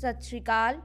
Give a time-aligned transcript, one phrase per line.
[0.00, 0.80] ਸਤਿ ਸ਼੍ਰੀ ਅਕਾਲ।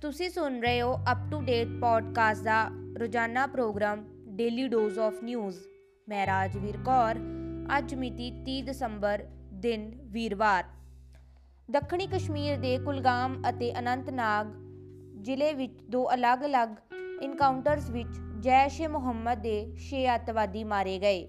[0.00, 2.70] ਤੁਸੀਂ ਸੁਣ ਰਹੇ ਹੋ ਅਪ ਟੂ ਡੇਟ ਪੋਡਕਾਸਟ ਦਾ
[3.00, 5.58] ਰੋਜ਼ਾਨਾ programme daily dose of news
[6.08, 7.16] ਮੈਂ ਰਾਜਵੀਰ ਕੌਰ,
[7.78, 10.64] ਅੱਜ ਮਿਤੀ 30 ਦਸੰਬਰ ਦਿਨ ਵੀਰਵਾਰ।
[11.70, 14.46] ਦੱਖਣੀ ਕਸ਼ਮੀਰ ਦੇ ਕੁਲਗਾਮ ਅਤੇ ਅਨੰਤਨਾਗ
[15.22, 16.68] ਜ਼ਿਲ੍ਹੇ ਵਿੱਚ ਦੋ ਅਲੱਗ-ਅਲੱਗ
[17.22, 21.28] ਇਨਕਾਊਂਟਰਸ ਵਿੱਚ ਜੈਸ਼ ਏ ਮੁਹੰਮਦ ਦੇ 6 ਅੱਤਵਾਦੀ ਮਾਰੇ ਗਏ।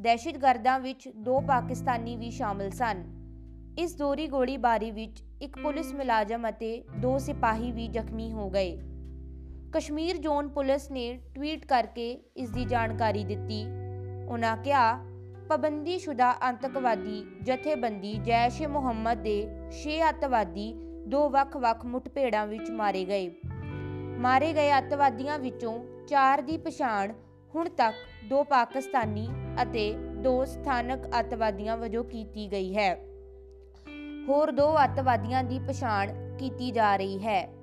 [0.00, 3.19] ਦਹਿਸ਼ਤਗਰਦਾਂ ਵਿੱਚ ਦੋ ਪਾਕਿਸਤਾਨੀ ਵੀ ਸ਼ਾਮਲ ਸਨ।
[3.78, 8.80] ਇਸ ਦੋਰੀ ਗੋਲੀਬਾਰੀ ਵਿੱਚ ਇੱਕ ਪੁਲਿਸ ਮੁਲਾਜ਼ਮ ਅਤੇ ਦੋ ਸਿਪਾਹੀ ਵੀ ਜ਼ਖਮੀ ਹੋ ਗਏ।
[9.72, 13.66] ਕਸ਼ਮੀਰ ਜ਼ੋਨ ਪੁਲਿਸ ਨੇ ਟਵੀਟ ਕਰਕੇ ਇਸ ਦੀ ਜਾਣਕਾਰੀ ਦਿੱਤੀ।
[14.28, 15.04] ਉਹਨਾਂ ਕਿਹਾ,
[15.48, 20.74] ਪਾਬੰਦੀਸ਼ੁਦਾ ਅੰਤਕਵਾਦੀ ਜਥੇਬੰਦੀ ਜੈਸ਼ ਏ ਮੁਹੰਮਦ ਦੇ 6 ਅੱਤਵਾਦੀ
[21.06, 23.34] ਦੋ ਵੱਖ-ਵੱਖ ਮੁੱਠਭੇੜਾਂ ਵਿੱਚ ਮਾਰੇ ਗਏ।
[24.18, 27.12] ਮਾਰੇ ਗਏ ਅੱਤਵਾਦੀਆਂ ਵਿੱਚੋਂ 4 ਦੀ ਪਛਾਣ
[27.54, 27.94] ਹੁਣ ਤੱਕ
[28.28, 29.28] ਦੋ ਪਾਕਿਸਤਾਨੀ
[29.62, 33.09] ਅਤੇ ਦੋ ਸਥਾਨਕ ਅੱਤਵਾਦੀਆਂ ਵਜੋਂ ਕੀਤੀ ਗਈ ਹੈ।
[34.28, 37.54] ਹੋਰ ਦੋ ਅੱਤਵਾਦੀਆਂ ਦੀ ਪਛਾਣ ਕੀਤੀ ਜਾ ਰਹੀ ਹੈ।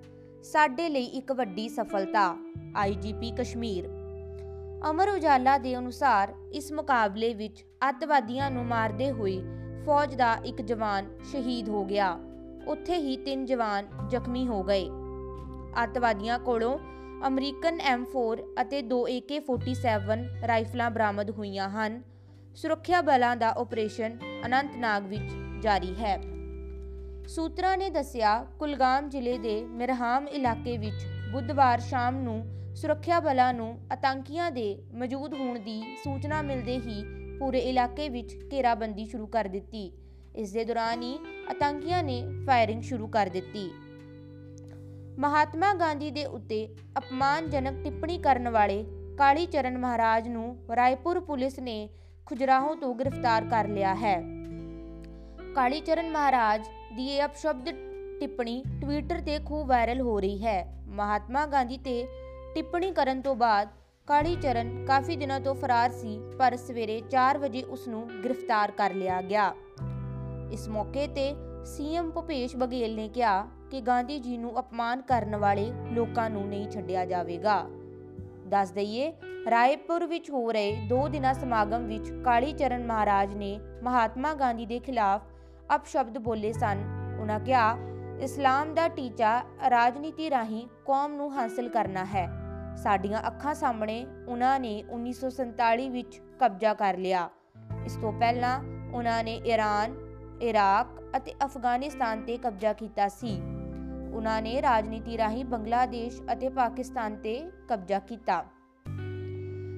[0.43, 2.37] ਸਾਡੇ ਲਈ ਇੱਕ ਵੱਡੀ ਸਫਲਤਾ
[2.75, 3.87] ਆਈਜੀਪੀ ਕਸ਼ਮੀਰ।
[4.89, 9.43] ਅਮਰ ਉਜਾਲਾ ਦੇ ਅਨੁਸਾਰ ਇਸ ਮੁਕਾਬਲੇ ਵਿੱਚ ਅੱਤਵਾਦੀਆਂ ਨੂੰ ਮਾਰਦੇ ਹੋਏ
[9.85, 12.19] ਫੌਜ ਦਾ ਇੱਕ ਜਵਾਨ ਸ਼ਹੀਦ ਹੋ ਗਿਆ।
[12.67, 14.89] ਉੱਥੇ ਹੀ ਤਿੰਨ ਜਵਾਨ ਜ਼ਖਮੀ ਹੋ ਗਏ।
[15.83, 16.79] ਅੱਤਵਾਦੀਆਂ ਕੋਲੋਂ
[17.27, 22.01] ਅਮਰੀਕਨ M4 ਅਤੇ ਦੋ AK47 ਰਾਈਫਲਾਂ ਬਰਾਮਦ ਹੋਈਆਂ ਹਨ।
[22.55, 26.36] ਸੁਰੱਖਿਆ ਬਲਾਂ ਦਾ ਆਪਰੇਸ਼ਨ ਅਨੰਤਨਾਗ ਵਿੱਚ ਜਾਰੀ ਹੈ।
[27.27, 32.43] ਸੂਤਰਾਂ ਨੇ ਦੱਸਿਆ, ਕੁਲਗਾਮ ਜ਼ਿਲ੍ਹੇ ਦੇ ਮਿਰਹਾਮ ਇਲਾਕੇ ਵਿੱਚ ਬੁੱਧਵਾਰ ਸ਼ਾਮ ਨੂੰ
[32.75, 37.03] ਸੁਰੱਖਿਆ ਬਲਾਂ ਨੂੰ ਆਤੰਕੀਆਂ ਦੇ ਮੌਜੂਦ ਹੋਣ ਦੀ ਸੂਚਨਾ ਮਿਲਦੇ ਹੀ
[37.39, 39.91] ਪੂਰੇ ਇਲਾਕੇ ਵਿੱਚ ਘੇਰਾਬੰਦੀ ਸ਼ੁਰੂ ਕਰ ਦਿੱਤੀ।
[40.35, 41.17] ਇਸ ਦੇ ਦੌਰਾਨ ਹੀ
[41.49, 43.69] ਆਤੰਕੀਆਂ ਨੇ ਫਾਇਰਿੰਗ ਸ਼ੁਰੂ ਕਰ ਦਿੱਤੀ।
[45.19, 46.67] ਮਹਾਤਮਾ ਗਾਂਧੀ ਦੇ ਉੱਤੇ
[46.97, 48.83] ਅਪਮਾਨਜਨਕ ਟਿੱਪਣੀ ਕਰਨ ਵਾਲੇ
[49.17, 51.77] ਕਾਲੀ ਚਰਨ ਮਹਾਰਾਜ ਨੂੰ ਰਾਏਪੁਰ ਪੁਲਿਸ ਨੇ
[52.25, 54.17] ਖੁਜਰਾਹੋਂ ਤੋਂ ਗ੍ਰਿਫਤਾਰ ਕਰ ਲਿਆ ਹੈ।
[55.55, 56.67] ਕਾਲੀ ਚਰਨ ਮਹਾਰਾਜ
[56.97, 57.69] ਦੀ ਇਹ ਅਪਸ਼ਬਦ
[58.19, 62.05] ਟਿੱਪਣੀ ਟਵਿੱਟਰ ਤੇ ਖੂਬ ਵਾਇਰਲ ਹੋ ਰਹੀ ਹੈ। ਮਹਾਤਮਾ ਗਾਂਧੀ ਤੇ
[62.55, 63.69] ਟਿੱਪਣੀ ਕਰਨ ਤੋਂ ਬਾਅਦ
[64.07, 68.93] ਕਾਲੀ ਚਰਨ ਕਾਫੀ ਦਿਨਾਂ ਤੋਂ ਫਰਾਰ ਸੀ, ਪਰ ਸਵੇਰੇ 4 ਵਜੇ ਉਸ ਨੂੰ ਗ੍ਰਿਫਤਾਰ ਕਰ
[68.93, 69.53] ਲਿਆ ਗਿਆ।
[70.51, 71.33] ਇਸ ਮੌਕੇ ਤੇ
[71.65, 76.69] ਸੀਐਮ ਭੁਪੇਸ਼ ਬਘੇਲ ਨੇ ਕਿਹਾ ਕਿ ਗਾਂਧੀ ਜੀ ਨੂੰ ਅਪਮਾਨ ਕਰਨ ਵਾਲੇ ਲੋਕਾਂ ਨੂੰ ਨਹੀਂ
[76.71, 77.63] ਛੱਡਿਆ ਜਾਵੇਗਾ।
[78.47, 79.11] ਦੱਸ ਦਈਏ,
[79.51, 84.79] ਰਾਏਪੁਰ ਵਿੱਚ ਹੋ ਰਹੇ ਦੋ ਦਿਨਾਂ ਸਮਾਗਮ ਵਿੱਚ ਕਾਲੀ ਚਰਨ ਮਹਾਰਾਜ ਨੇ ਮਹਾਤਮਾ ਗਾਂਧੀ ਦੇ
[84.79, 85.21] ਖਿਲਾਫ
[85.75, 86.83] ਅਪਸ਼ਬਦ ਬੋਲੇ ਸਨ।
[87.19, 87.77] ਉਹਨਾਂ ਕਿਹਾ,
[88.19, 92.29] ਇਸਲਾਮ ਦਾ ਟੀਚਾ ਰਾਜਨੀਤੀ ਰਾਹੀਂ ਕੌਮ ਨੂੰ ਹਾਸਲ ਕਰਨਾ ਹੈ।
[92.77, 97.29] ਸਾਡੀਆਂ ਅੱਖਾਂ ਸਾਹਮਣੇ ਉਹਨਾਂ ਨੇ 1947 ਵਿੱਚ ਕਬਜ਼ਾ ਕਰ ਲਿਆ।
[97.85, 98.63] ਇਸ ਤੋਂ ਪਹਿਲਾਂ
[98.93, 99.95] ਉਹਨਾਂ ਨੇ ਈਰਾਨ,
[100.41, 103.41] ਇਰਾਕ ਅਤੇ ਅਫਗਾਨਿਸਤਾਨ ਤੇ ਕਬਜ਼ਾ ਕੀਤਾ ਸੀ।
[104.13, 108.45] ਉਹਨਾਂ ਨੇ ਰਾਜਨੀਤੀ ਰਾਹੀਂ ਬੰਗਲਾਦੇਸ਼ ਅਤੇ ਪਾਕਿਸਤਾਨ ਤੇ ਕਬਜ਼ਾ ਕੀਤਾ।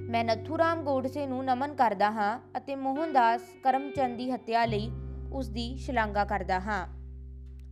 [0.10, 4.92] ਮੈਂ ਨਥੂਰਾਮ ਗੋਡਸੇ ਨੂੰ ਨਮਨ ਕਰਦਾ ਹਾਂ ਅਤੇ ਮੋਹਨਦਾਸ ਕਰਮਚੰਦ ਦੀ ਹੱਤਿਆ ਲਈ
[5.34, 6.88] ਉਸ ਦੀ ਸ਼ਲਾਘਾ ਕਰਦਾ ਹਾਂ।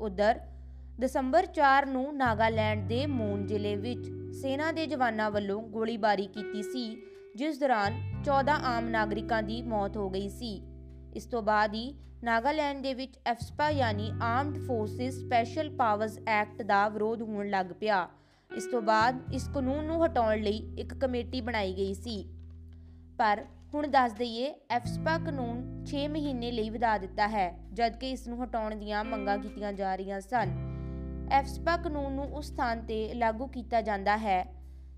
[0.01, 0.39] ਉਧਰ
[0.99, 4.09] ਦਸੰਬਰ 4 ਨੂੰ ਨਾਗਾਲੈਂਡ ਦੇ ਮੂਨ ਜ਼ਿਲ੍ਹੇ ਵਿੱਚ
[4.41, 6.97] ਸੈਨਾ ਦੇ ਜਵਾਨਾਂ ਵੱਲੋਂ ਗੋਲੀਬਾਰੀ ਕੀਤੀ ਸੀ,
[7.35, 10.61] ਜਿਸ ਦੌਰਾਨ 14 ਆਮ ਨਾਗਰਿਕਾਂ ਦੀ ਮੌਤ ਹੋ ਗਈ ਸੀ।
[11.13, 16.89] ਇਸ ਤੋਂ ਬਾਅਦ ਹੀ ਨਾਗਾਲੈਂਡ ਦੇ ਵਿੱਚ ਐਫਸਪਾ ਯਾਨੀ armed forces special powers act ਦਾ
[16.89, 18.07] ਵਿਰੋਧ ਹੋਣ ਲੱਗ ਪਿਆ।
[18.55, 22.33] ਇਸ ਤੋਂ ਬਾਅਦ ਇਸ ਕਾਨੂੰਨ ਨੂੰ ਹਟਾਉਣ ਲਈ ਇੱਕ ਕਮੇਟੀ ਬਣਾਈ ਗਈ ਸੀ।
[23.17, 28.43] ਪਰ ਹੁਣ ਦੱਸ ਦਈਏ, ਐਫਸਪਾ ਕਾਨੂੰਨ 6 ਮਹੀਨੇ ਲਈ ਵਧਾ ਦਿੱਤਾ ਹੈ, ਜਦਕਿ ਇਸ ਨੂੰ
[28.43, 30.53] ਹਟਾਉਣ ਦੀਆਂ ਮੰਗਾਂ ਕੀਤੀਆਂ ਜਾ ਰਹੀਆਂ ਸਨ।
[31.31, 34.53] ਐਫਸਪਾ ਕਾਨੂੰਨ ਨੂੰ ਉਸ ਸਥਾਨ ਤੇ ਲਾਗੂ ਕੀਤਾ ਜਾਂਦਾ ਹੈ,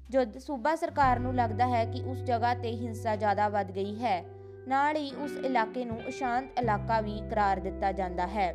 [0.09, 4.25] ਜਦ ਸੂਬਾ ਸਰਕਾਰ ਨੂੰ ਲੱਗਦਾ ਹੈ ਕਿ ਉਸ ਜਗ੍ਹਾ ਤੇ ਹਿੰਸਾ ਜ਼ਿਆਦਾ ਵੱਧ ਗਈ ਹੈ।
[4.67, 8.53] ਨਾਲ ਹੀ ਉਸ ਇਲਾਕੇ ਨੂੰ ਅਸ਼ਾਂਤ ਇਲਾਕਾ ਵੀ ਕਰਾਰ ਦਿੱਤਾ ਜਾਂਦਾ ਹੈ।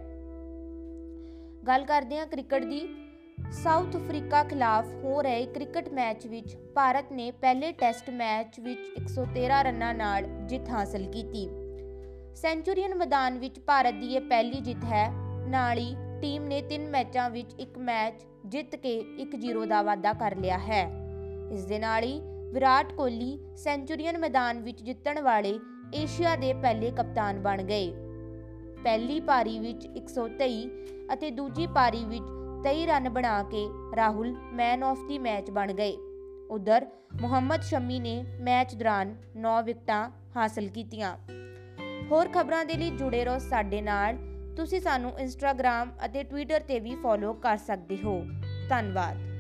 [1.67, 3.04] ਗੱਲ ਕਰਦੇ ਹਾਂ ਕ੍ਰਿਕਟ ਦੀ।
[3.39, 9.63] ਸਾਊਥ ਅਫਰੀਕਾ ਖਿਲਾਫ ਹੋ ਰਹੇ ਕ੍ਰਿਕਟ ਮੈਚ ਵਿੱਚ ਭਾਰਤ ਨੇ ਪਹਿਲੇ ਟੈਸਟ ਮੈਚ ਵਿੱਚ 113
[9.63, 11.49] ਰਨਾਂ ਨਾਲ ਜਿੱਤ ਹਾਸਲ ਕੀਤੀ।
[12.35, 15.09] ਸੈਂਚੁਰੀਅਨ ਮੈਦਾਨ ਵਿੱਚ ਭਾਰਤ ਦੀ ਇਹ ਪਹਿਲੀ ਜਿੱਤ ਹੈ।
[15.49, 20.37] ਨਾਲ ਹੀ ਟੀਮ ਨੇ ਤਿੰਨ ਮੈਚਾਂ ਵਿੱਚ ਇੱਕ ਮੈਚ ਜਿੱਤ ਕੇ 1-0 ਦਾ ਵਾਅਦਾ ਕਰ
[20.37, 20.91] ਲਿਆ ਹੈ।
[21.53, 22.21] ਇਸ ਦੇ ਨਾਲ ਹੀ
[22.53, 25.59] ਵਿਰਾਟ ਕੋਹਲੀ ਸੈਂਚੁਰੀਅਨ ਮੈਦਾਨ ਵਿੱਚ ਜਿੱਤਣ ਵਾਲੇ
[25.95, 27.93] ਏਸ਼ੀਆ ਦੇ ਪਹਿਲੇ ਕਪਤਾਨ ਬਣ ਗਏ।
[28.85, 30.69] ਪਹਿਲੀ ਪਾਰੀ ਵਿੱਚ 123
[31.13, 35.97] ਅਤੇ ਦੂਜੀ ਪਾਰੀ ਵਿੱਚ 23 ਰਨ ਬਣਾ ਕੇ Rahul man of the match ਬਣ ਗਏ।
[36.51, 36.87] ਉਧਰ
[37.21, 41.17] ਮੁਹੰਮਦ ਸ਼ਮੀ ਨੇ ਮੈਚ ਦੌਰਾਨ 9 ਵਿਕਟਾਂ ਹਾਸਲ ਕੀਤੀਆਂ।
[42.11, 44.17] ਹੋਰ ਖਬਰਾਂ ਦੇ ਲਈ ਜੁੜੇ ਰਹੋ ਸਾਡੇ ਨਾਲ।
[44.57, 48.27] ਤੁਸੀਂ ਸਾਨੂੰ ਇੰਸਟਾਗ੍ਰam ਅਤੇ ਟਵਿੱਟਰ ਤੇ ਵੀ ਫੋਲੋ ਕਰ ਸਕਦੇ ਹੋ।
[48.69, 49.34] ਧੰਨਵਾਦ।